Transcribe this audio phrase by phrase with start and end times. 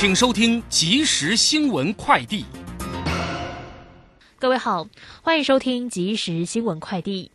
[0.00, 2.44] 请收听即时新闻快递。
[4.38, 4.86] 各位好，
[5.22, 7.32] 欢迎收听即时新闻快递。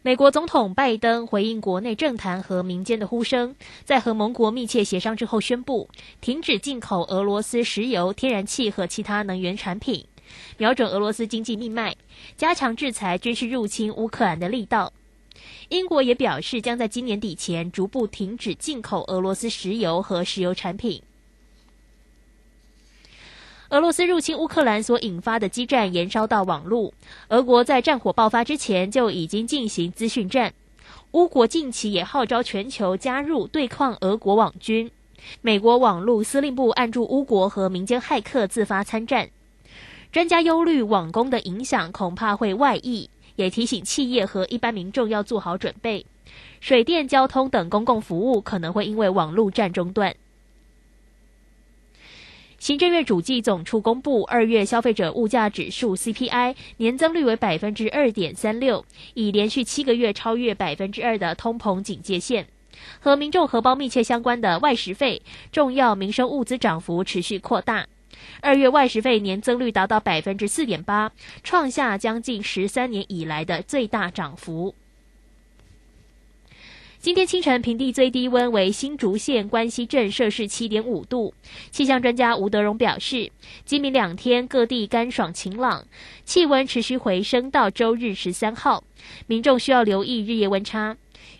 [0.00, 3.54] 美国总统拜登回应国内政坛和民间的呼声，
[3.84, 5.90] 在和盟国密切协商之后，宣布
[6.22, 10.06] 停止进口俄罗斯石油、天然气和其他能源产品，
[10.56, 11.94] 瞄准俄罗斯经济命脉，
[12.34, 14.90] 加强制裁军事入侵乌克兰的力道。
[15.68, 21.02] 英国也表示，将在今年底前逐步停止进口俄罗斯石油和石油产品。
[23.72, 26.92] 俄罗斯入侵乌克兰所引发的激战延烧到网络，
[27.28, 30.52] 俄国在战火爆发之前就已经进行资讯战。
[31.12, 34.90] 乌国近期也号召全球加入对抗俄国网军。
[35.40, 39.30] 美国网络司令部按住乌国和民间骇客自发参战。
[40.12, 46.04] 专家忧虑网攻的影响恐怕会外溢，也提醒企业和一般民众要做好准备。
[46.60, 50.14] 水电、交通等公共服务可能会因为网络战中断。
[52.62, 62.46] 行政院主计总处公布二月消费者物价指数 CPI 年增率为百分之二点三六，已连续七个月超越百分之二的通膨警戒线。
[63.00, 67.84] 和民众荷包密切相关的外食费、重要民生物资涨幅持续扩大。
[68.40, 71.10] 二月外食费年增率达到百分之四点八，
[71.42, 74.72] 创下将近十三年以来的最大涨幅。
[77.02, 81.34] 今天清晨平地最低温为新竹县关西镇摄氏七点五度。
[81.72, 83.32] 气象专家吴德荣表示，
[83.64, 85.84] 今明两天各地干爽晴朗，
[86.24, 88.84] 气温持续回升到周日十三号，
[89.26, 90.96] 民众需要留意日夜温差。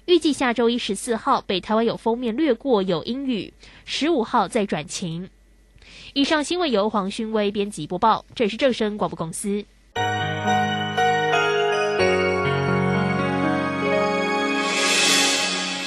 [0.07, 3.53] 预计下周一十四号北台湾有封面掠过，有阴雨；
[3.85, 5.31] 十五号再转晴。
[6.13, 9.65] 以上新闻由黄勋威编辑播报，这里是正声广播公司。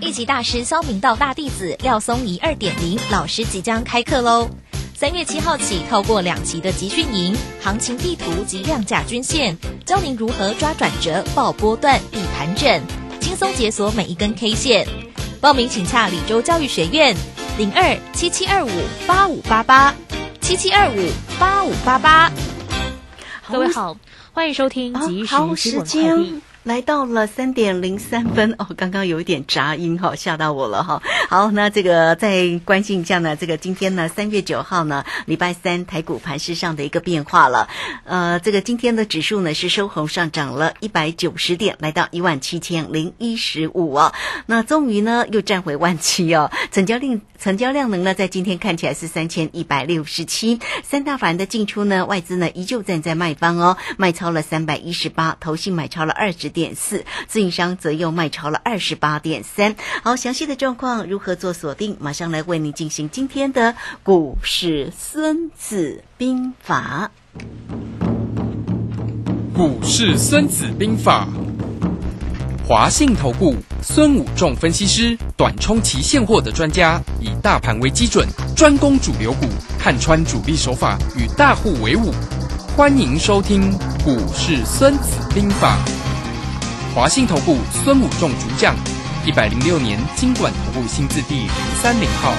[0.00, 4.48] 一级大师肖明道大弟子廖松怡二点零老师即将开课喽！
[4.94, 12.82] 三月七号起，透过两期的集训营、行情地图及量价均线，教您如何抓转折、报波段、避盘整，
[13.20, 14.88] 轻松解锁每一根 K 线。
[15.38, 17.14] 报名请洽李州教育学院
[17.58, 18.70] 零二七七二五
[19.06, 19.94] 八五八八
[20.40, 22.32] 七七二五八五八八。
[23.50, 23.96] 各位好，
[24.32, 26.40] 欢迎收听即时新闻快递。
[26.62, 31.02] 来到了三点零三分哦，刚刚有一点杂音哈，吓到我了哈。
[31.30, 37.66] 好，那这个再关心一下呢，这个今天呢，三月九号呢，礼拜三台股盘市上的一个变化了。
[38.04, 44.12] 呃，这个今天的指数呢是收红上涨了一百九十点，来到一万七千零一十五哦。
[44.44, 50.60] 那终于呢又站回万七哦，成交量成交量能呢在今天看起来是三千一百六十七。
[50.84, 56.49] 三大法人的进出呢，外资呢依旧站在卖方哦，卖超了三百一十八，投信买超了二十。
[56.50, 59.76] 点四，自营商则又卖超了二十八点三。
[60.02, 61.96] 好，详细的状况如何做锁定？
[62.00, 67.10] 马上来为你进行今天的股市孙子兵法。
[69.54, 71.28] 股市孙子兵法，
[72.66, 79.46] 华信投顾孙武仲分析师，短冲期现货的专家，以大盘为基准，专攻主流股，
[79.78, 82.10] 看穿主力手法，与大户为伍。
[82.74, 83.70] 欢迎收听
[84.02, 85.76] 股市孙子兵法。
[86.92, 88.74] 华信投顾孙武仲主讲，
[89.24, 91.50] 一百零六年经管投顾新字第零
[91.80, 92.34] 三零号。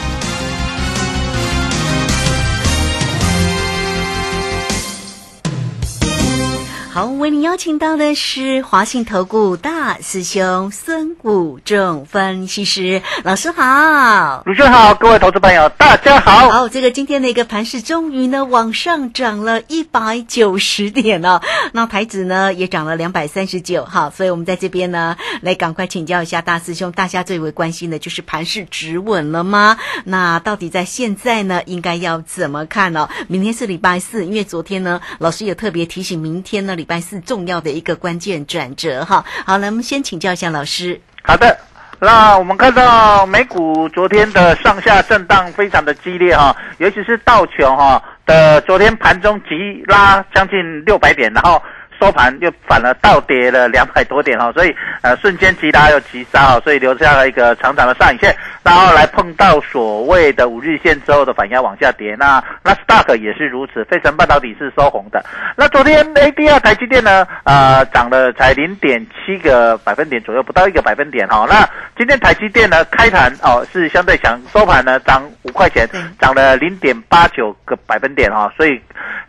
[6.93, 14.43] 好，为您邀请到的是华信投顾大师兄孙武仲分析师老师好。
[14.45, 16.49] 卢轩好，各位投资朋友，大家好。
[16.49, 21.39] 好，这个今天的一个盘势终于呢往上涨了一百九十点哦，
[21.71, 29.77] 那台指呢也涨了两百三十九，好，所以我们在这边呢来赶快请教一下大师兄，大家最为关心的就是盘势止稳了吗？
[30.03, 39.23] 那到底在现在呢应该要怎么看呢、明天是礼拜四，因为昨天呢老师也特别提醒，明天呢礼拜四重要的一个关键转折哈。
[39.45, 40.99] 好，那我们先请教一下老师。
[41.21, 41.55] 好的，
[41.99, 51.61] 那我们看到美股昨天的上下震荡非常的激烈哈，尤其是道琼哈的昨天盘中急拉将近六百点，然后。
[52.01, 62.15] 收盘又反而倒跌了两百多点哦，所以呃瞬间急拉又急杀哦，所以留下了一个长长的上影线，然后来碰到所谓的五日线之后的反压往下跌。
[62.17, 65.23] 那那 stock 也是如此，费城半导体是收红的。
[65.55, 71.45] 那昨天 ADR 台积电呢，呃涨了才零点七个百分点左右，不到一个百分点哈。
[71.47, 75.87] 那今天台积电呢开盘哦是相对强，收盘呢涨五块钱，
[76.19, 78.81] 涨了零点八九个百分点哈，所以。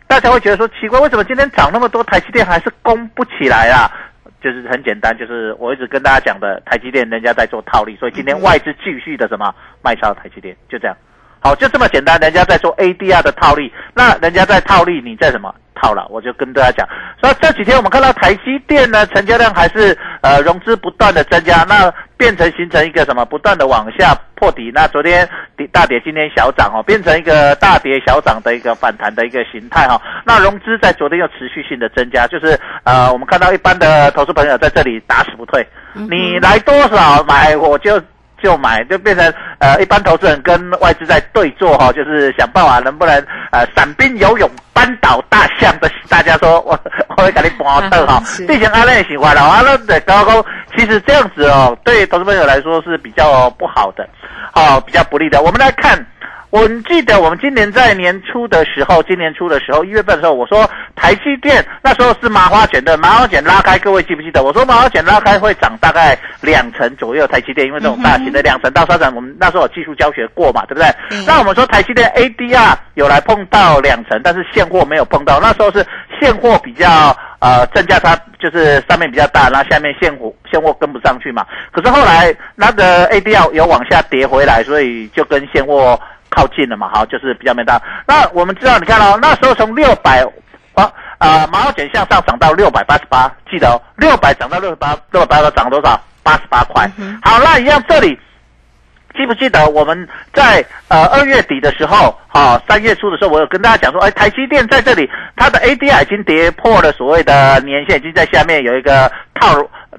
[0.05, 3.91] 大家会觉得说奇怪，为什么今天涨那么多，台积电还是攻不起来啊？
[4.41, 10.97] 就是很简单，就是我一直跟大家讲的，台积电人家在做套利，所以今天外资继续的什么卖超台积电，就这样。
[11.39, 16.05] 好，就这么简单，人家在做 ADR 的套利，那人家在套利，你在什么套了？
[16.09, 16.87] 我就跟大家讲，
[17.19, 24.71] 所以这几天我们看到台积电呢，成交量还是呃融资不断的增加，那变成形成一个什么不断的往下破底。
[24.73, 25.27] 那昨天
[25.57, 30.01] 跌大跌，今天小涨哦，变成一个大跌小涨的一个反弹的一个形态哈。
[30.25, 38.01] 那融资在昨天又持续性的增加，就是呃我们看到一般的投资朋友在这里打死不退，你来多少买我就。
[38.43, 43.15] 就买，就变成呃，一般投资人跟外资在对坐哈，就是想办法能不能
[43.51, 46.77] 呃，散兵游泳扳倒大象的，大家说我
[47.15, 50.45] 我会给你帮倒哈，毕竟阿类喜欢了，阿乐的高高，
[50.75, 54.07] 其实这样子哦，对投资朋友来说是比较不好的，
[54.55, 55.41] 哦比较不利的。
[55.41, 56.05] 我们来看。
[56.53, 64.43] 我记得我们今年在年初的时候，今年初的时候，一月份的时候，我说台积电那时候是麻花卷的，麻花卷拉开，各位记不记得？
[64.43, 71.25] 我说麻花卷拉开会涨大概两成左右，台积电因为这种大型的两成到三成，我们那时候有技术教学过嘛，对不对？
[71.25, 75.83] 那我们说台积电 ADR 有来碰到两成，但是现货没有碰到，那时候是
[76.21, 81.43] 现货比较呃正价差，就是上面比较大，然后下面现货现货跟不上去嘛。
[81.71, 85.99] 可是后来那个 ADR 有往下跌回来，所以就跟现货。
[86.35, 87.81] 靠近了嘛，好，就是比较没大。
[88.07, 90.25] 那我们知道，你看哦，那时候从六百，
[90.73, 96.01] 啊啊，毛卷向上涨到六百八十八，记得哦，六百涨到六十八，六百八十八涨多少？
[96.23, 96.89] 八十八块。
[97.21, 98.17] 好，那一样这里，
[99.13, 109.53] 记不记得我们在呃二月底的时候，好，三月初的时候，我有跟大家讲说，哎，台积电在这里，它的 ADR 已经跌破了所谓的年线，已经在下面有一个套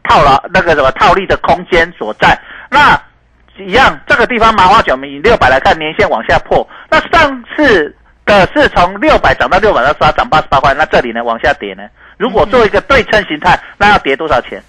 [0.08, 2.38] 套了那个什么套利的空间所在。
[2.70, 2.98] 那
[3.56, 6.66] 一样，这个地方麻花卷，我们以六百来看，年线往下破。
[6.90, 7.94] 那上次
[8.26, 10.74] 的是从六百涨到六百，三十八涨八十八块。
[10.74, 11.84] 那这里呢，往下跌呢？
[12.16, 14.62] 如果做一个对称形态，那要跌多少钱？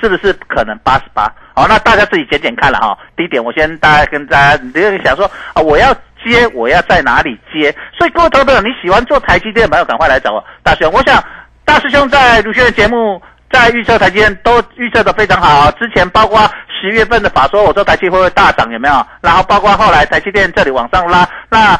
[0.00, 1.32] 是不是可能八十八？
[1.54, 2.98] 好，那大家自己减减看了哈。
[3.16, 5.94] 第一点，我先大家跟大家，你就想说啊，我要
[6.24, 7.74] 接，我要在哪里接？
[7.96, 10.92] 所以各位投资者，你喜欢做台积电的朋友，赶快来找我大师兄。
[10.92, 11.22] 我想
[11.64, 13.22] 大师兄在卢轩的节目。
[13.50, 16.40] 在预测台积电都预测的非常好，之前包括
[16.84, 18.94] 十月份的法说，我说台积会不会大涨有没有？
[19.22, 21.74] 然后包括后来台积电这里往上拉，那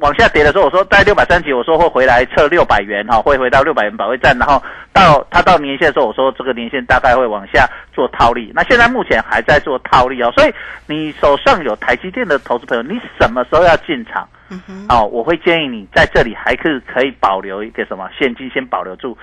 [0.00, 4.60] 往下跌的时候，我说在六百三级，我说会回来测六百元哈，会回到六百元保卫战，然后
[4.92, 8.50] 到它到年线的时候，我说这个年线大概会往下做套利。
[8.52, 10.52] 那现在目前还在做套利哦，所以
[10.88, 14.28] 你手上有台积电的投资朋友，你什么时候要进场？
[14.88, 19.16] 哦，我会建议你在这里还是可以保留一个什么现金，先保留住。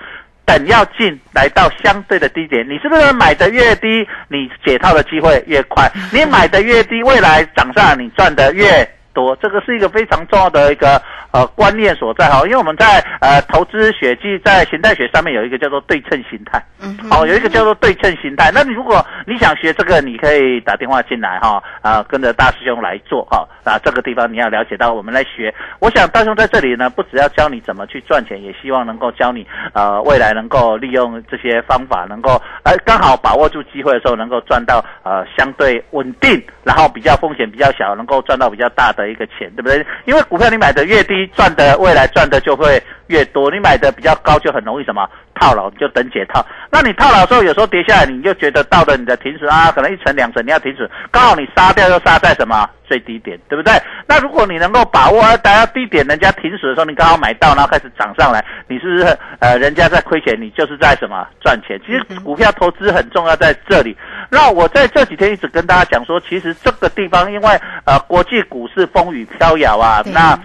[0.46, 5.90] 等要进来到相对的低点，你是不是买的越低，你解套的机会越快？
[6.12, 11.00] 你买的越低，未来涨上你赚的越多，这个是一个非常重要的一个
[11.32, 12.42] 呃观念所在哈。
[12.44, 18.50] 因为我们在呃投资学即在形态学上面有一个叫做对称形态，嗯，哦，有一个叫做对称形态。
[18.52, 25.52] 那你如果你想学这个，你可以打电话进来哈，啊，跟着大师兄来做哈，啊，这个地方你要了解到，我们来学。
[25.78, 39.84] 我想大师兄在这里呢，不只要教你怎么去赚钱，也希望能够教你呃未来能够利用这些方法，能够呃刚好把握住机会的时候，能够赚到呃相对稳定，然后比较风险比较小，能够赚到比较大的一个钱，对不对？
[40.04, 46.44] 因为股票你买的越低，赚的未来赚的就会越多，你买的比较高就很容易什么套牢，你就等解套。
[46.70, 53.72] 那你套牢的时候，有时候跌下来，你就觉得到了你的停损啊，可能一层两层你要停损，刚好你杀掉又杀在什么最低点，对不对？
[54.06, 61.80] 那如果你能够把握啊，大家低点人家停损的时候，你刚好买到，然后开始涨上来，你是不是呃人家在亏钱，你就是在什么赚钱？
[61.86, 63.96] 其实股票投资很重要在这里。
[64.28, 70.38] 那我在这几天一直跟大家讲说，其实这个地方因为呃国际股市风雨飘摇啊，那。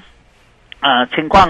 [0.82, 1.48] 呃，情况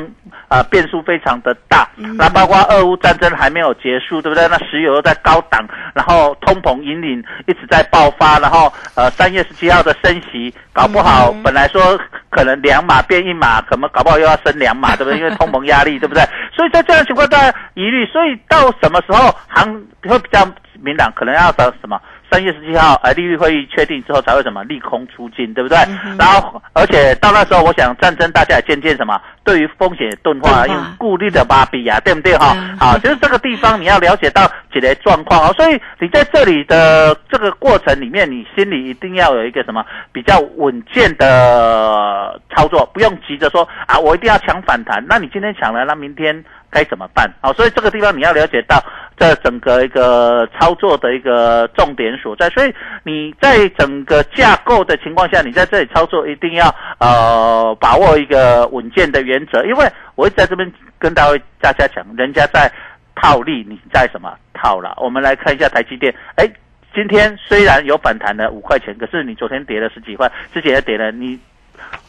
[0.49, 4.45] 呃变数非常的大，那包括俄乌战争还没有结束，对不对？
[4.49, 11.97] 那石油又在高档，然后通膨引领一直在爆发，然后呃三月十七号的升息，搞不好本来说
[12.29, 15.17] 可能两码变一码，可能搞不好又要升两码，对不对？
[15.19, 16.21] 因为通膨压力，对不对？
[16.53, 19.73] 所以在这样情况大家疑虑，所以到什么时候行
[20.03, 20.45] 会比较
[20.81, 21.11] 明朗？
[21.15, 21.97] 可能要等什么？
[22.31, 25.77] 三月十七号，呃，利率会议确定之后才会什么利空出尽，对不对？
[26.17, 32.55] 然后，而且到那时候，我想战争大家也渐渐什么，对于风险钝化，用顾虑的把比啊，对不对哈？
[32.79, 45.05] 好，就是这个地方你要了解到几类状况啊，所以你在这里的这个过程里面，你心里一定要有一个什么比较稳健的操作，不用急着说啊，我一定要抢反弹。
[45.05, 46.41] 那你今天抢了，那明天？
[46.73, 47.29] 该怎么办？
[47.41, 48.81] 好，所以这个地方你要了解到
[49.21, 52.49] 这整个一个操作的一个重点所在。
[52.49, 52.73] 所以
[53.03, 59.63] 你在整个架构的情况下，你在这里操作一定要呃把握一个稳健的原则。
[59.65, 59.85] 因为
[60.15, 62.71] 我会在这边跟大家大家讲，人家在
[63.15, 64.95] 套利，你在什么套了？
[64.97, 66.49] 我们来看一下台积电，哎，
[66.95, 71.39] 今天虽然有反弹了五块钱，可是你昨天跌了十几块，之前也跌了你。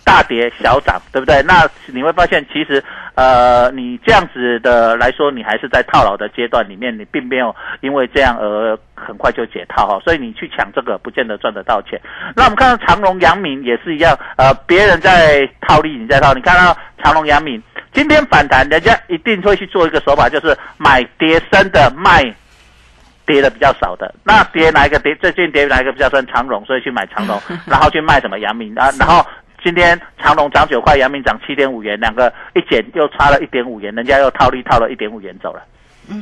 [0.04, 1.42] 大跌小涨，对不对？
[1.42, 2.82] 那你会发现，其实，
[3.14, 10.00] 呃，你这样子的来说，你还是在套牢的阶段里面，你并没有因为这样而很快就解套哈。
[10.04, 12.00] 所以你去抢这个，不见得赚得到钱。
[12.34, 16.34] 那我们看到长隆、阳明也是一样，呃，别人在套利，你在套。
[16.34, 22.24] 你看到长隆、阳明今天反弹，人家一定会去做一个手法，就是买跌升的，卖
[23.24, 24.12] 跌的比较少的。
[24.24, 25.14] 那跌哪一个跌？
[25.16, 26.26] 最近跌哪一个比较深？
[26.26, 28.90] 长荣，所以去买长荣， 然后去卖什么阳明啊？
[28.98, 29.24] 然后。
[29.62, 35.62] 今天长隆涨九块，阳明涨七点五元，两个一减又差了一点五元，人家又套利套了一点五元走了，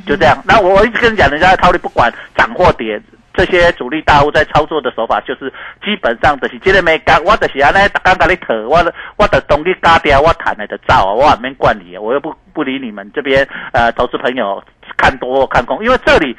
[0.07, 0.37] 就这样。
[0.45, 3.01] 那我我一直跟你讲，人家套利不管涨或跌，
[3.33, 5.51] 这些主力大户在操作的手法就是
[5.83, 8.77] 基本上就是今天没干，我就是安尼刚刚你扯，我
[9.17, 14.63] 我的东西嘎掉，我谈来的造啊，我还没管你，我又不不理你们这边呃投资朋友
[14.99, 16.37] 看多看空，因为这里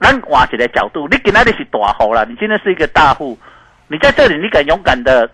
[0.00, 3.36] 咱换一个角度，你今天你是大户了，你今天是一个大户，
[3.88, 5.28] 你在这里你敢勇敢的。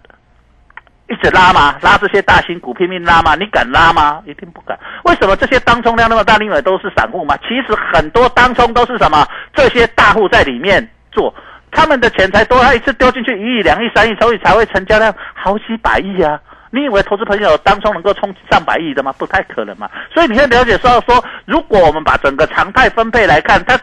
[1.12, 1.76] 一直拉吗？
[1.82, 3.34] 拉这些大型股拼命拉吗？
[3.34, 4.22] 你敢拉吗？
[4.24, 4.78] 一定不敢。
[5.04, 6.38] 为什么这些当冲量那么大？
[6.38, 7.36] 因为都是散户吗？
[7.42, 9.28] 其实很多当冲都是什么？
[9.52, 11.34] 这些大户在里面做，
[11.70, 16.40] 他们的钱财多，他一次丢进去一亿、两亿、三亿，所以才会成交量好几百亿啊！
[16.70, 19.12] 你以为投资朋友当冲能够冲上百亿的吗？
[19.18, 19.90] 不太可能嘛。
[20.14, 23.78] 所以你要了解说说，如果我们把整个常态分配来看，它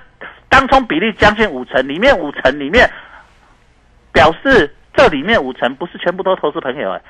[0.50, 2.90] 当冲比例将近五成，里面五成里面
[4.12, 4.76] 表示。
[4.96, 7.02] 这里面五成不是全部都投资朋友哎，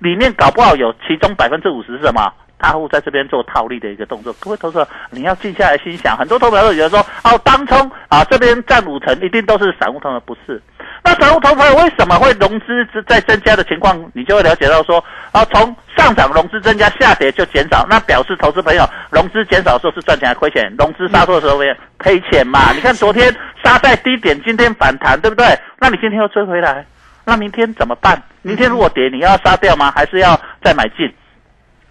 [0.00, 2.32] 里面搞不好有其中百分之五十是什么？
[2.58, 4.30] 大户在这边做套利的一个动作。
[4.34, 10.60] 各位投资者，你要静下来心想，很多投资者觉得说，哦，当冲啊这边占五成，一定都是散户投的，不是。
[11.02, 20.70] 那散户投朋友为什么会融资在增加的情况，你就会了解到说，啊，从上涨融资增加，下跌就减少，那表示投资朋友融资减少的时候是赚钱还亏钱？
[20.78, 22.72] 融资杀错的时候会赔钱嘛？
[22.74, 23.34] 你看昨天
[23.64, 25.46] 杀在低点，今天反弹，对不对？
[25.78, 26.84] 那你今天又追回来？
[27.30, 28.20] 那明天怎么办？
[28.42, 29.92] 明天如果跌，你要杀掉吗？
[29.94, 31.08] 还是要再买进？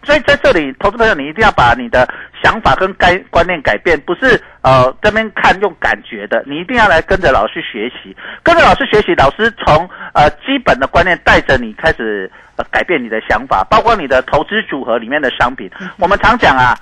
[0.04, 2.06] 所以在这里，投资朋友，你一定要把你的
[2.44, 15.72] 想法跟该观念改变，不是呃这边看用感觉的，你一定要来跟着老师学习，跟着老师学习，老师从呃基本的观念带着你开始呃改变你的想法，包括你的投资组合里面的商品。
[15.98, 16.76] 我们常讲啊。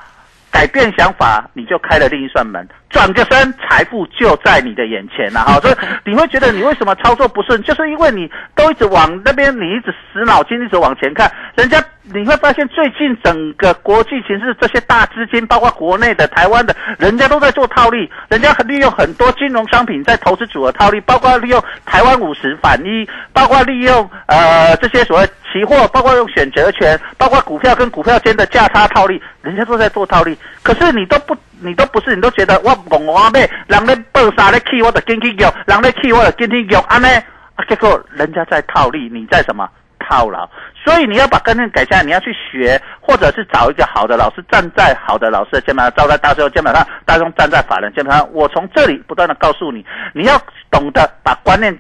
[0.51, 5.59] 改变想法，你就开了另一扇门，转个身，财富就在你的眼前了哈。
[5.59, 5.75] 所以
[6.05, 11.31] 你会觉得你为什么操作不顺，就是因为你都一直往那边，你一直死脑筋，一直往前看。
[11.55, 25.27] 人家你会发现，最近整个国际形势，这些大资金，包括国内的、台湾的，人家都在做套利，人家利用很多金融商品在投资组合套利，包括利用台湾五十反一，包括利用呃这些所谓。
[25.53, 30.37] 期货包括用选择权，包括股票跟股票间的价差套利，人家都在做套利。
[30.61, 37.07] 可是你都不，你都不是，你都觉得我拱我妹，人咧报杀咧去，我的跟去用，人咧去我的跟去用，安呢？
[37.55, 39.67] 啊，结果人家在套利，你在什么
[39.99, 40.47] 套牢？
[40.87, 48.29] 所以你要把观念改下来，你要去学，或者是找一个好的老师，站在好的老师的肩膀上，站在大众肩膀上，大众站在法人肩膀上。
[48.31, 50.41] 我从这里不断的告诉你，你要
[50.71, 51.77] 懂得把观念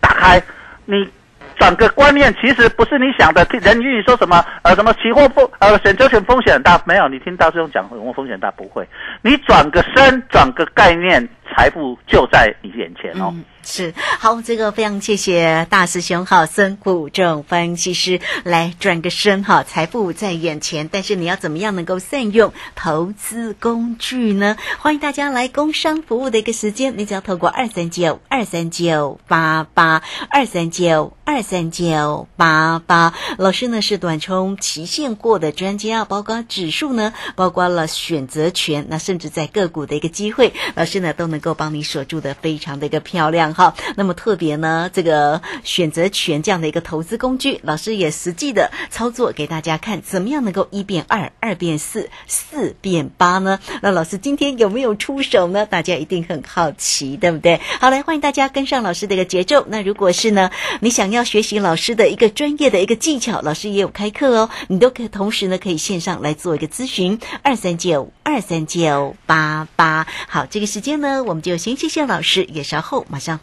[0.00, 0.40] 打开，
[0.84, 1.10] 你。
[1.56, 3.46] 转个观念，其实不是你想的。
[3.62, 8.84] 人与你说什么呃什么期货风呃选择权风险很大，没有，你听大师兄讲什么风险大不会。
[9.22, 13.32] 你转个身，转个概念，财富就在你眼前哦。
[13.64, 13.94] 是。
[14.18, 24.56] 好，这个非常谢谢大师兄哈，孙谷正分析师来转个身哈，财富在眼前，但是你要怎么样能够善用投资工具呢？
[24.78, 43.53] 欢迎大家来工商服务的一个时间，你只要透过二三九二三九八八二三九二三九八八，老师呢是短冲期限过的专家，包括指数呢，包括了选择权，那甚至在个股的一个机会，老师呢都能够帮你锁住的非常的一个漂亮。
[43.54, 43.74] 哈。
[43.96, 53.60] 那么特别呢，这个选择权这样的一个投资工具，老师也实际的操作给大家看，怎么样能够一变二，二变四，四变八呢？
[53.80, 55.64] 那老师今天有没有出手呢？
[55.66, 57.60] 大家一定很好奇，对不对？
[57.80, 59.64] 好，来欢迎大家跟上老师的一个节奏。
[59.68, 70.06] 那如果是呢，你想要学习老师的一个专业的一个技巧，老师也有开课哦，你都可以同时呢可以线上来做一个咨询，二三九二三九八八。
[70.28, 73.38] 好，这个时间呢，我们就先谢谢老师，也稍后马上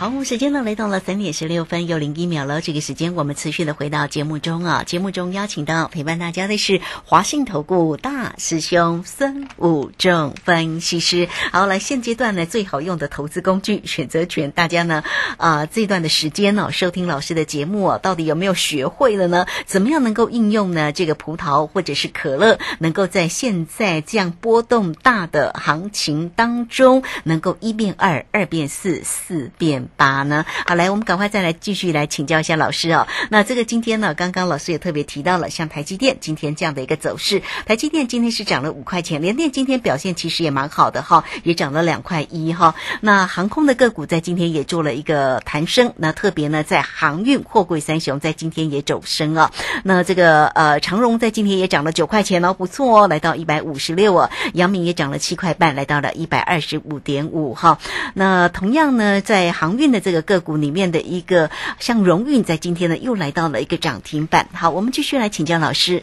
[0.00, 2.62] 好，时间呢来到了三点十六分又零一秒了。
[2.62, 11.28] 这个时间我们持续的回到节目中啊，节目中邀请到陪伴大家的是华信投顾大师兄孙武正分析师。
[11.52, 15.04] 好，来现阶段呢最好用的投资工具选择权，大家呢
[15.36, 19.44] 啊、这段的时间呢、收听老师的节目、啊，到底有没有学会了呢？
[19.66, 20.92] 怎么样能够应用呢？
[20.92, 30.44] 这个葡萄或者是可乐，能够在现在这样波动大的行情当中，能够一变二，二变四，四变八呢？
[30.66, 33.06] 好，来，我们赶快再来继续来请教一下老师哦。
[33.28, 42.74] 那这个今天呢，刚刚老师也特别提到了，像台积电今天这样的一个走势，台积电今天是涨了五块钱，联电今天表现其实也蛮好的哈，也涨了两块一哈。
[43.00, 49.50] 那航空的个股在今天也做了一个弹升，那特别呢在航运、货柜三雄在今天也走升啊。
[49.84, 54.30] 那这个呃长荣在今天也涨了九块钱哦，不错哦，来到一百五十六哦。
[54.54, 57.78] 阳明也涨了七块半，来到了一百二十五点五哈。
[58.14, 64.46] 那同样呢，在航运运的这个个股里面的一个像荣运，在今天呢又来到了一个涨停板。
[64.54, 66.02] 好，我们继续来请教老师。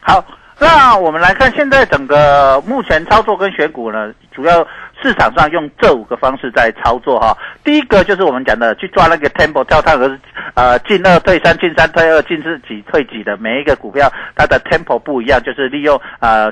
[0.00, 0.24] 好，
[0.58, 4.66] 那我们来看现在整个目前操作跟选股呢，主要
[5.02, 7.36] 市场上用这五个方式在操作哈。
[7.62, 10.18] 第一个就是我们讲的去抓那个 tempo 跳探和
[10.54, 16.50] 呃进二退三进三退二进四几退几的每一个股票，它的 temple 不一样，就是利用呃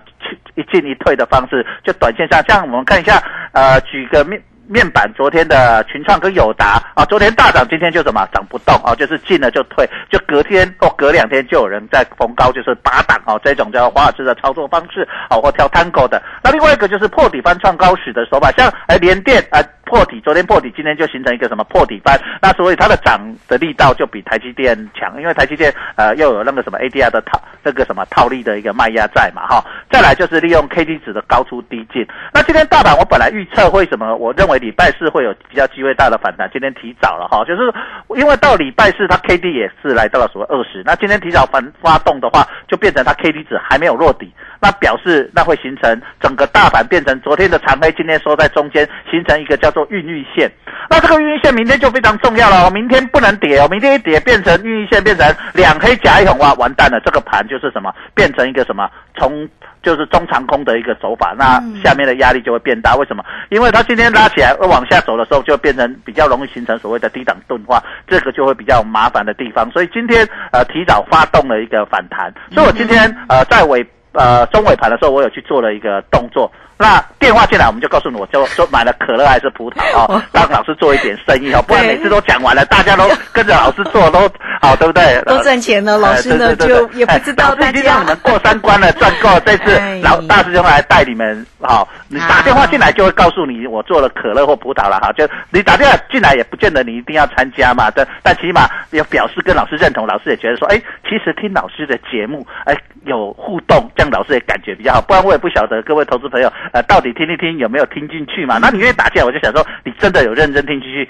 [0.54, 4.42] 一进一退的方式，就短线上，像我们看一下呃举个面。
[4.68, 16.22] 面板昨天的群创跟友达啊，昨天大涨，今天就什么涨不动啊，就是进了就退，就隔天或隔两天就有人在逢高就是拔档啊，这种叫华尔兹的操作方式哦，或跳 Tango 的。
[16.42, 19.60] 那另外一个就是破底翻创高时的手法，像哎联电啊。
[19.88, 22.14] 破底，昨天破底，今天就形成一个什么破底翻？
[22.42, 29.64] 那所以它的涨的力道就比台积电强，因为台积电呃又有那个什么 ADR 的套那个什么套利的一个卖压在嘛哈。
[29.90, 32.06] 再来就是利用 K D 值的高出低进。
[32.34, 34.14] 那今天大盘我本来预测会什么？
[34.14, 37.72] 我认为礼拜四会有比较机会大的反弹，今天提早了哈，就是
[38.20, 44.32] 因为到礼拜四它 K D 也是来到了什么二十，那今天提早反发动的话，就变成它 K D 值还没有落底。
[44.60, 50.50] 那表示那会形成整个大盘变成昨天的长黑，今天收在中间，形成一个叫做孕育线。
[50.90, 59.48] 那这个孕育线明天就非常重要了哦，明天不能跌哦，明天一跌变成孕育线，变成两黑夹一红哇，完蛋了，这个盘就是什么，变成一个什么从
[59.82, 62.96] 就是中长空的一个走法，那下面的压力就会变大。
[62.96, 63.24] 为什么？
[63.50, 69.70] 因为它今天拉起来往下走的时候，就变成比较容易形成所谓的低档钝化，这个就会比较麻烦的地方。
[69.70, 73.86] 所以今天呃提早发动了一个反弹，所以我今天呃在尾。
[74.12, 76.50] 呃，中尾盘的时候，我有去做了一个动作。
[76.78, 80.24] 那电话进来，我们就告诉你，我就说买了可乐还是葡萄啊？
[80.32, 84.20] 让老师做一点生意哦， 不然每次都讲完了，大家都 跟着老师做，都
[84.60, 85.20] 好，对不对？
[85.26, 108.58] 都赚钱了，老师呢哎对对对就也不知道大家已经让你们过三关了，赚够了，这次哎老大师兄来带你们，好，你打电话进来就会告诉你我做了可乐或葡萄了，哈，就你打电话进来也不见得你一定要参加嘛，但但起码要表示跟老师认同，老师也觉得说，哎，其实听老师的节目，哎，有互动，这样老师也感觉比较好，不然我也不晓得各位投资朋友，呃，到底听一听有没有听进去嘛？
[108.58, 111.08] 那你愿意打进来，我就想说，你真的有认真听进去。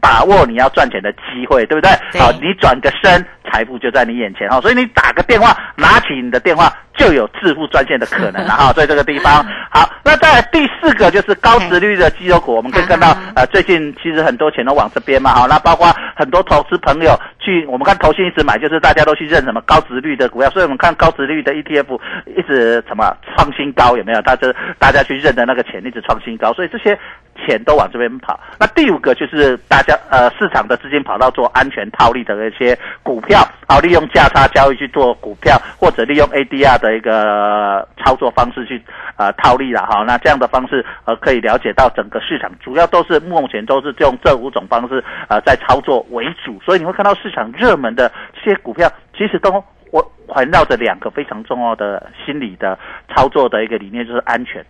[0.00, 1.90] 把握你要赚钱的机会，对不对？
[2.12, 4.60] 对好，你转个身，财富就在你眼前哈。
[4.60, 8.72] 所以你打个电话，拿起你的电话，就有致富赚钱的可能了 哈。
[8.72, 15.46] 在这个地方，好，那再来第四个就是高值率的绩优股，我们可以看到啊呃，最近其实很多钱都往这边嘛哈。
[15.48, 24.22] 那包括很多投资朋友去，我们看投信一直买，就是大家都去认什么高值率的股票，所以我们看高值率的 ETF 一直什么创新高，有没有？
[24.22, 26.98] 大家大家去认的那个钱一直创新高，所以这些
[27.44, 28.38] 钱都往这边跑。
[28.58, 38.82] 那第五个就是大家呃市场的资金跑到做安全套利的一些股票，好利用价差交易去做股票，或者利用 ADR 的一个操作方式去
[39.16, 40.02] 呃套利了哈。
[40.06, 49.62] 那这样的方式呃可以了解到整个市场主要都是目前都是用这五种方式呃在操作为主，所以你会看到市场热门的这些股票其实都。
[49.92, 52.78] 我环绕着两个非常重要的心理的
[53.12, 54.64] 操作的一个理念，就是安全。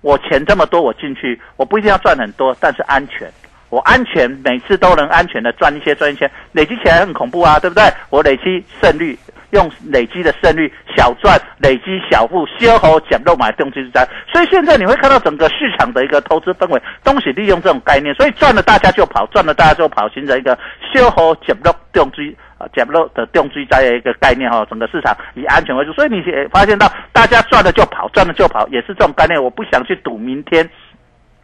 [0.00, 3.30] 我钱这么多，我进去，我不一定要赚很多，但是安全。
[3.70, 7.84] 我安全，每次都能安全的赚一些赚一些，累积起来很恐怖啊，对不对？
[8.08, 9.18] 我累积胜率，
[9.50, 14.08] 用累积的胜率小赚，累积小富，修好捡漏买动机在。
[14.32, 20.58] 所以现在你会看到整个市场的一个投资氛围，东西利用这种概念，所以赚了大家就跑，赚了大家就跑，形成一个
[20.90, 22.34] 修好捡漏动机。
[22.58, 29.42] 啊，减漏的重追灾的一个概念哈，整个市场以安全为主，所以你也发现到大家赚了就跑，赚了就跑，也是这种概念。
[29.42, 30.68] 我不想去赌明天。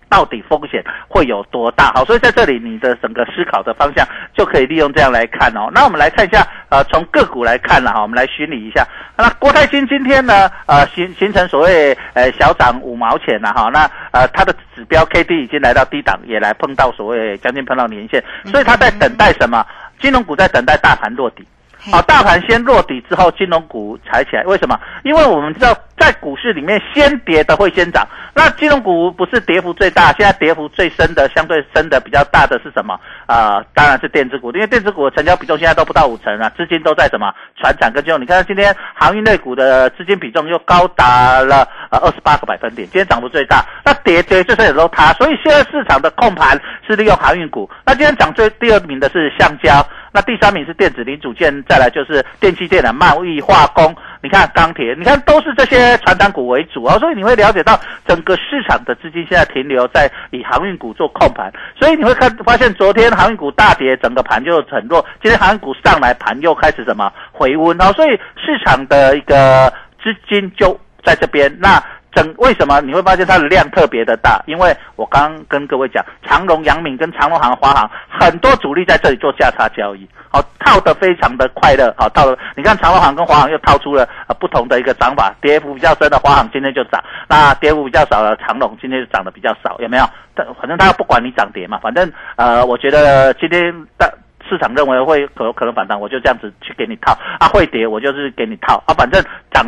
[0.07, 1.91] 到底风险会有多大？
[1.93, 5.69] 好，所以在这里你的整个思考的方向就可以利用这样来看哦。
[5.75, 8.87] 那我们来看一下，呃，从个股来看了哈，我们来巡理一下。
[9.17, 13.71] 那国泰金今天呢，呃，形形成所谓呃小涨五毛钱了哈。
[13.73, 19.67] 那呃它的指标 K D 已经来到低档，也来碰到所谓将近碰到年线，所以它在等待什么？
[20.01, 21.47] 金融股在等待大盘落底。
[21.93, 24.43] 好，大盘先落底之后，金融股踩起来。
[24.45, 24.79] 为什么？
[25.05, 28.07] 因为我们知道，在股市里面，先跌的会先涨。
[28.35, 32.99] 那金融股不是跌幅最大，现在跌幅最深的、相对深的比较大的是什么？
[33.27, 37.33] 啊、当然是电子股，因为电子股的成交比重现在都不到五成啊，资金都在什么？
[37.61, 38.21] 船产跟金融。
[38.21, 43.63] 你看今天航运类股的资金比重又高达了呃二十八个百分点，今天涨幅最大。
[43.85, 47.69] 那跌跌最深也都它，所以现在市场的控盘是利用航运股。
[47.85, 49.87] 那今天涨最第二名的是橡胶。
[50.15, 53.93] 那第三名是电子零组件，再来就是电器电的贸易化工。
[54.23, 69.69] 你看钢铁，你看都是这些传单股为主啊，所以你会了解到整个市场的资金现在停留在以航运股做控盘，所以你会看发现昨天航运股大跌，整个盘就很弱，今天航运股上来盘又开始什么回温啊，所以市场的一个
[70.01, 71.83] 资金就在这边那。
[72.15, 74.43] 整为什么你会发现它的量特别的大？
[74.47, 82.39] 因为我刚刚跟各位讲，长隆、阳明跟长隆行、华航很多主力在这里做价差交易，好套的非常的快乐，好套的。
[82.57, 90.05] 你看长隆行跟华航又套出了呃不同的一个涨法，跌幅比较深的华航今天就涨，那跌幅比较少的长隆今天就涨得比较少，有没有？
[90.35, 94.09] 但反正它不管你涨跌嘛，反正呃，我觉得今天大。
[94.47, 99.19] 市场认为会可可能反弹，我就这样子去给你套啊，会跌我就是给你套啊，反正
[99.51, 99.65] 涨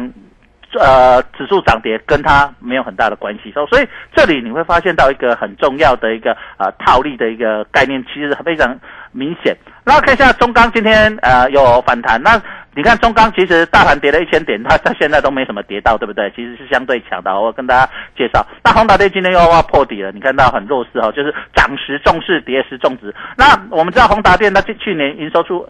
[0.79, 8.79] 呃，指数涨跌跟它没有很大的关系，所以这里你会发现到一个很重要的一个呃套利的一个概念，其实非常
[9.13, 9.57] 明显。
[9.85, 12.41] 那看一下中钢今天呃有反弹，那
[12.75, 16.31] 你看中钢其实大盘跌了一千点，它它现在都没什么跌到，对不对？
[16.37, 17.41] 其实是相对强的。
[17.41, 23.15] 我跟大家介绍，那宏达电今天又要破底了，你看到很弱势哈，就是涨时重视，跌时重值。
[23.37, 25.67] 那我们知道宏达电它去去年营收出。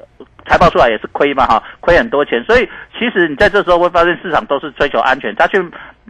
[0.48, 5.62] 财报出来也是亏嘛哈，亏很多钱，所以其实你在这时候会发现市场都是追求安全，他去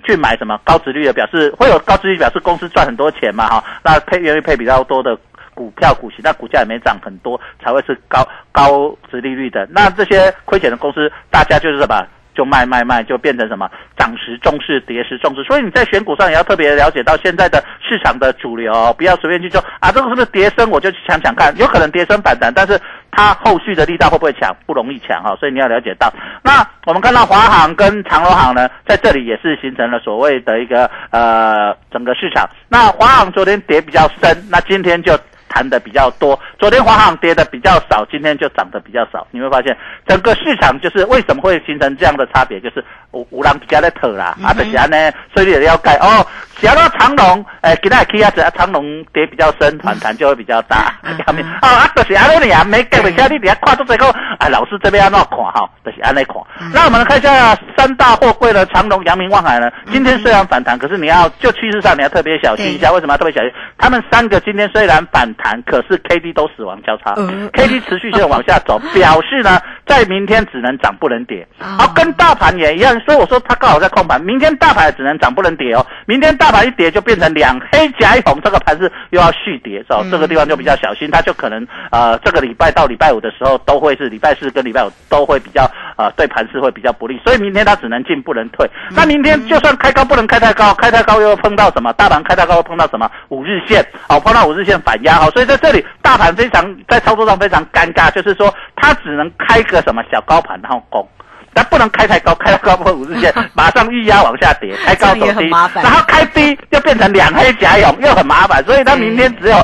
[0.04, 5.16] 去买什么高值率的，表示会有高值率表示公司赚很多钱嘛哈，那配愿意配比较多的
[5.54, 9.66] 股票股息，那股价也没涨很多，才会是高高值利率的。
[9.70, 12.06] 那这些亏钱的公司，大家就是什么？
[12.36, 15.42] 就卖卖卖，就变成什么涨时重视，跌时重视。
[15.44, 19.90] 所以你在选股上也要特别了解到现在的市场的主流，不要随便去做啊。
[19.90, 20.68] 这个是不是跌升？
[20.68, 22.78] 我就去抢抢看，有可能跌升反弹，但是
[23.16, 24.54] 它后续的力道会不会强？
[24.66, 25.34] 不容易强哈。
[25.40, 26.12] 所以你要了解到。
[26.42, 32.46] 那我们看到华航跟长荣航呢，在这里也是形成了所谓的一个呃整个市场。
[32.68, 35.18] 那华航昨天跌比较深，那今天就。
[35.48, 36.38] 弹的比较多。
[36.58, 39.26] 昨天华航跌的比较少，今天就涨得比较少。
[39.30, 44.96] 你会发现整个市场就是为什么会形成这样的差别，就是有有人比较在讨啦，啊，就是安呢，
[45.34, 46.26] 所以你要解哦。
[46.58, 50.94] 想到长龙，诶，今天起啊，啊，长龙跌比较深，反弹就会比较大。
[51.26, 55.68] 下面 哦，啊，就是安尼啊，没解的，下你底下看到这个，哎，老师这边要那看哈？
[55.84, 56.36] 就是安尼看。
[56.72, 59.70] 那我们看一下三大货柜的长龙、阳明、望海呢？
[59.92, 62.90] 今天虽然反弹，可是你要就趋势上你要特别小心一下。
[62.90, 63.52] 为什么要特别小心？
[63.76, 67.14] 他们三个今天虽然反弹，可是 K D 都死亡交叉
[67.52, 71.46] ，K D 持续性往下走，表示呢，在明天只能涨不能跌。
[71.58, 74.20] 好，跟大盘也一样，所以我说它刚好在控盘。
[74.20, 80.04] 明天大盘只能涨不能跌哦，明天大盘一跌就变成两黑夹一红，这个盘是又要续跌，是吧？
[80.10, 88.68] 这个地方就比较小心，它就可能呃，这个礼拜到礼拜五的时候都会是礼拜四跟礼拜五都会比较呃，对盘势会比较不利，所以明天它只能进不能退。
[88.94, 91.92] 那明天就算开高不能开太高，开太高又碰到什么？
[91.94, 93.10] 大盘开太高又碰到什么？
[93.28, 101.06] 五日线，好，碰到五日线反压，好，所以在这里大盘非常在操作上非常尴尬，就是说它只能开个什么小高盘然后攻。
[101.52, 109.56] 但不能开太高，开到高破五日线， 马上预压往下跌，开高走低，然后开低又变成两黑夹勇，又很麻烦，所以它明天只有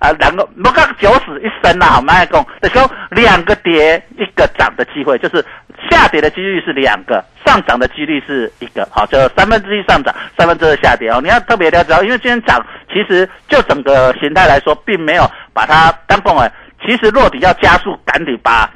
[0.00, 5.42] 啊两个，不看九死一生呐，好，慢讲，的时候两个跌一个涨的机会，就是
[5.90, 16.50] 下跌的几率是两个，上涨的几率是一个，好，就三分之一上涨，三分之二下跌哦，你要特别了解哦，因为今天涨，其实就整个形态来说，并没有把它当空哎，
[16.86, 18.70] 其实落底要加速赶紧把。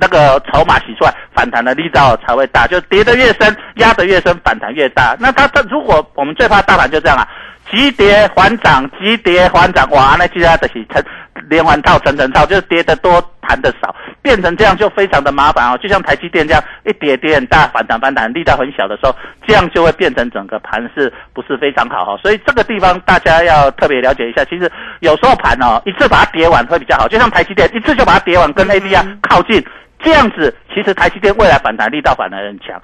[0.00, 5.16] 那个筹码洗出来，反弹的力道才会大，就跌得越深，压得越深，反弹越大。
[5.18, 7.26] 那它它如果我们最怕大盘就这样啊，
[7.70, 11.02] 急跌缓涨，急跌缓涨，哇，那接下来的是成
[11.48, 15.78] 连环套、层层套，就是跌得多，弹得少，变成这样就非常的麻烦哦。
[15.82, 19.14] 就像台积电这样，一跌跌很大，反弹反弹力道很小的时候，
[19.46, 22.16] 这样就会变成整个盘是不是非常好哈？
[22.22, 24.44] 所以这个地方大家要特别了解一下。
[24.44, 29.64] 其实有时候盘哦，一次把它跌完会比较好，就像台积电一次就把它跌完，跟 ADR 靠近。
[30.04, 32.82] 这样子，其实台积电未来反弹力道反而很强，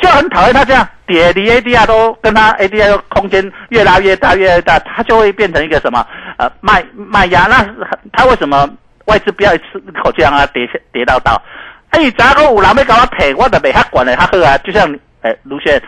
[0.00, 6.06] 就很讨厌它这样跌，离 ADR 都跟它 ADR 空间越拉越大，越大，它就会变成一个什么
[6.40, 7.46] 呃卖卖压。
[7.46, 7.62] 那
[8.12, 8.68] 他为什么
[9.04, 11.40] 外资不要一次口气让它跌跌到到？
[11.90, 14.56] 哎，咋个有人要搞我赔，我的没他管了，他喝啊。
[14.58, 14.88] 就像
[15.22, 15.80] 哎卢轩，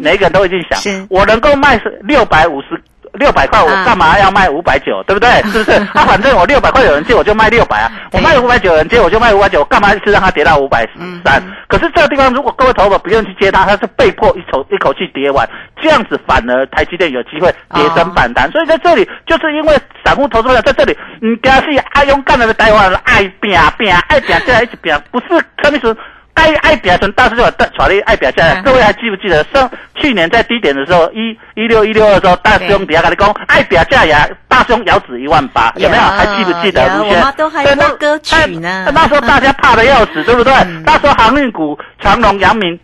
[0.00, 2.82] 每个人都会去想，我能够卖是六百五十。
[3.14, 5.02] 六百块，我干嘛要卖五百九？
[5.04, 5.28] 对不对？
[5.50, 5.78] 是不是？
[5.94, 7.90] 他反正我六百块有人接，我就卖六百啊。
[8.10, 9.60] 我卖五百九有人接，我就卖五百九。
[9.60, 10.86] 我干嘛一次让它跌到五百
[11.24, 11.42] 三？
[11.68, 15.48] 可是这个地方，如果各位投保不愿意去接它，它是被迫一口一口气跌完，
[15.80, 18.50] 这样子反而台积电有机会跌升反弹。
[18.50, 25.26] 所以在这里，就是因为散户投资者在这里，你家是爱勇敢的台湾人，爱拼拼，爱拼起来一直拼，不是
[25.62, 25.96] 什么是。
[26.34, 36.02] 爱爱表成大师就把传的爱表下来，各位还记不记得上去年在低点的时候，一一六一六二的时候，大师兄底下跟你讲，爱表价呀，大兄咬指一万八，有没有？
[36.02, 36.82] 还记不记得？
[36.98, 38.90] 我们都还有歌曲呢。
[38.94, 40.52] 那时候大家怕的要死，对不对？
[40.84, 42.78] 那时候航运股长隆、阳明。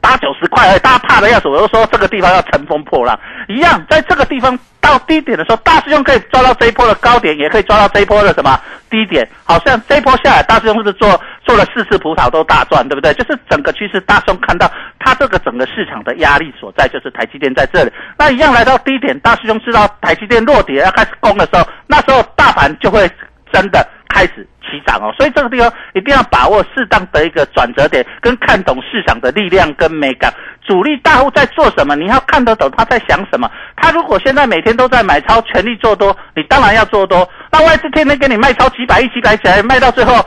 [0.00, 1.48] 八九十块，大家怕的要死。
[1.48, 8.58] 我就说这个地方要乘风破浪，一样在这个地方到低点的时候，大师兄可以抓到这一波的高点，也可以抓到这一波的什么
[8.88, 9.28] 低点。
[9.44, 13.12] 好像这一波下来，大师兄是不是做做了四次葡萄都大赚，对不对？
[13.14, 17.92] 就是整个趋势，大师兄看到他这个整个市场的压力所在，就是台积电在这里。
[18.16, 23.08] 那一样来到低点，大师兄知道台积电落底要开始攻的时候，那时候大盘就会
[23.52, 24.46] 真的开始。
[24.70, 30.32] 起涨哦，所以这个地方一定要把握适当的一个转折点，跟看懂市场的力量跟美感。
[30.64, 33.50] 主力大户在做什么，你要看得懂他在想什么。
[33.76, 37.28] 他如果现在每天都在买超，全力做多，你当然要做多。
[37.50, 40.24] 那外资天天给你卖超几百亿、几百亿，卖到最后，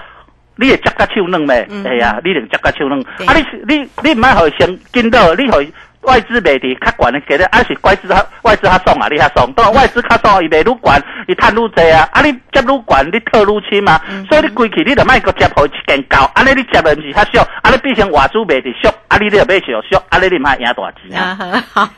[0.58, 1.66] 你也夹个手嫩咩？
[1.86, 3.00] 哎呀，你能夹个手嫩。
[3.26, 5.58] 啊，你你你唔爱好先跟到，你好。
[6.04, 9.08] 外资卖的较悬的，给的还是外资较外资较爽啊！
[9.10, 12.08] 你较爽，当然外资较爽，伊卖愈悬，伊赚愈济啊！
[12.12, 21.64] 啊，你接愈悬，你套愈深嘛，所以你归去你就卖个接好一间高，安尼你接的毋是较俗，安尼变成外资卖的俗，啊，你你又买小俗，安尼你卖赢大钱啊！
[21.72, 21.90] 好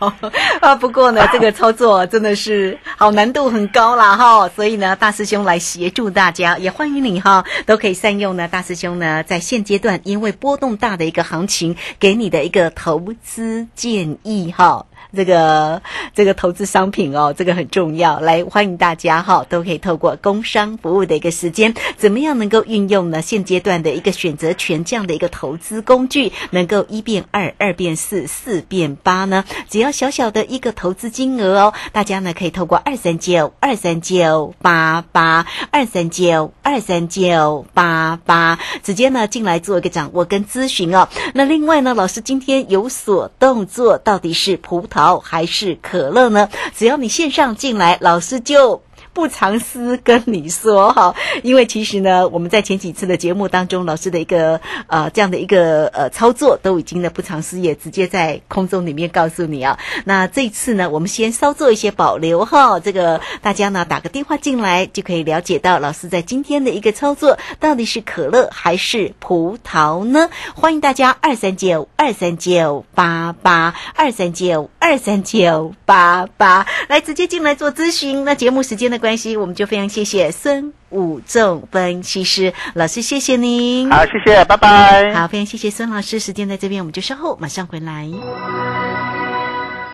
[0.61, 8.47] 啊，不过呢， 这个操作真的是好难度很高啦哈，所以呢，大师兄来协助大家，也欢迎你哈，都可以善用呢。
[8.47, 13.94] 大师兄呢，在现阶段因为波动大的一个行情，给你的一个投资建。
[13.95, 15.81] 建议哈，这个
[16.13, 18.19] 这个投资商品哦，这个很重要。
[18.19, 23.21] 来，欢迎大家哈，都可以透过工商服务的一个时间，怎么样能够运用呢？
[23.21, 29.45] 现阶段的一个选择权这样的一个投资工具，能够一变二，二变四，四变八呢？
[29.69, 41.07] 只要小小的一个投资金额哦，大家呢可以透过二三九二三九八八二三九二三九八八直接呢进来做一个掌握跟咨询哦。
[41.33, 43.85] 那另外呢，老师今天有所动作。
[44.03, 46.49] 到底是葡萄还是可乐呢？
[46.75, 48.81] 只要你线上进来，老师就
[49.15, 59.79] 不藏私跟你说哈，因为其实呢，我们在前几次的节目当中，老师的一个呃这样的一个呃操作，都已经呢不藏私，也直接在空中里面告诉你啊。
[60.03, 70.29] 那这次呢，我们先稍做一些保留哈，这个大家呢打个电话进来，就可以了解到老师在今天的一个操作到底是可乐还是葡萄呢？
[70.53, 78.25] 欢迎大家二三九二三九八八二三九二三九八八来直接进来做咨询。
[78.25, 83.87] 那节目时间呢关系，我们就非常谢谢孙武仲分析师老师，谢谢您。
[83.91, 85.13] 好，谢谢，拜拜。
[85.13, 88.09] 好，非常谢谢孙老师，时间在这边，我们就稍后马上回来。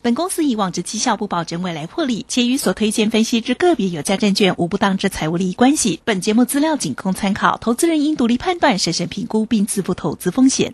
[0.01, 5.99] 本公司以往之绩效不保证未来获利，且与所推荐分析之个别有价证券无不当之财务利益关系。
[6.05, 10.73] 本节目资料仅供参考，投资人应独立判断、审慎评估并自负投资风险。